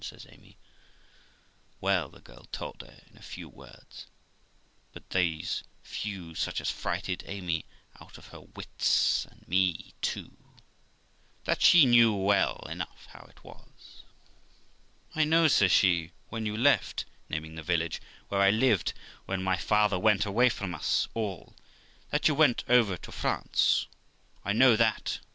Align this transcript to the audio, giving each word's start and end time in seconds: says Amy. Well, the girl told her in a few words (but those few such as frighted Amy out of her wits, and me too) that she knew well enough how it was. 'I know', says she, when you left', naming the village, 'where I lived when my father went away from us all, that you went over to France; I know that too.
says 0.03 0.25
Amy. 0.31 0.57
Well, 1.79 2.09
the 2.09 2.21
girl 2.21 2.47
told 2.51 2.81
her 2.81 2.91
in 3.11 3.17
a 3.19 3.21
few 3.21 3.47
words 3.47 4.07
(but 4.93 5.11
those 5.11 5.63
few 5.83 6.33
such 6.33 6.59
as 6.59 6.71
frighted 6.71 7.23
Amy 7.27 7.65
out 7.99 8.17
of 8.17 8.29
her 8.29 8.39
wits, 8.41 9.27
and 9.29 9.47
me 9.47 9.93
too) 10.01 10.37
that 11.43 11.61
she 11.61 11.85
knew 11.85 12.15
well 12.15 12.65
enough 12.67 13.05
how 13.11 13.25
it 13.29 13.43
was. 13.43 14.01
'I 15.13 15.25
know', 15.25 15.47
says 15.47 15.71
she, 15.71 16.13
when 16.29 16.47
you 16.47 16.57
left', 16.57 17.05
naming 17.29 17.53
the 17.53 17.61
village, 17.61 18.01
'where 18.29 18.41
I 18.41 18.49
lived 18.49 18.93
when 19.27 19.43
my 19.43 19.55
father 19.57 19.99
went 19.99 20.25
away 20.25 20.49
from 20.49 20.73
us 20.73 21.07
all, 21.13 21.53
that 22.09 22.27
you 22.27 22.33
went 22.33 22.63
over 22.67 22.97
to 22.97 23.11
France; 23.11 23.85
I 24.43 24.51
know 24.51 24.75
that 24.75 25.05
too. 25.05 25.21